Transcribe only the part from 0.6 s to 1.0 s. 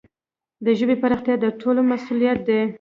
د ژبي